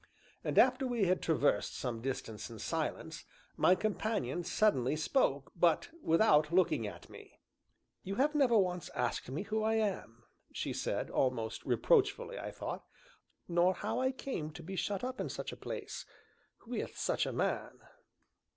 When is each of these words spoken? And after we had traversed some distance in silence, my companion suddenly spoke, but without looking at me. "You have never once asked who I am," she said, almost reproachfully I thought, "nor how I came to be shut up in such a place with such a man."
And 0.43 0.57
after 0.57 0.87
we 0.87 1.05
had 1.05 1.21
traversed 1.21 1.77
some 1.77 2.01
distance 2.01 2.49
in 2.49 2.57
silence, 2.57 3.23
my 3.55 3.75
companion 3.75 4.43
suddenly 4.43 4.95
spoke, 4.95 5.51
but 5.55 5.89
without 6.01 6.51
looking 6.51 6.87
at 6.87 7.07
me. 7.07 7.39
"You 8.01 8.15
have 8.15 8.33
never 8.33 8.57
once 8.57 8.89
asked 8.95 9.27
who 9.27 9.61
I 9.61 9.75
am," 9.75 10.23
she 10.51 10.73
said, 10.73 11.11
almost 11.11 11.63
reproachfully 11.65 12.39
I 12.39 12.49
thought, 12.49 12.83
"nor 13.47 13.75
how 13.75 13.99
I 13.99 14.11
came 14.11 14.49
to 14.53 14.63
be 14.63 14.75
shut 14.75 15.03
up 15.03 15.21
in 15.21 15.29
such 15.29 15.51
a 15.51 15.55
place 15.55 16.03
with 16.65 16.97
such 16.97 17.27
a 17.27 17.31
man." 17.31 17.79